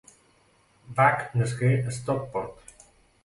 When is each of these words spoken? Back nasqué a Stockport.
Back 0.99 1.21
nasqué 1.35 1.69
a 1.87 1.91
Stockport. 1.99 2.75